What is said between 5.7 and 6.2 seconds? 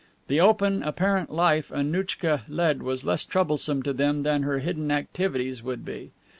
be.